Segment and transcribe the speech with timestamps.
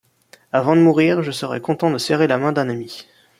[0.51, 3.05] Avant de mourir, je serais content de serrer la main d’un ami.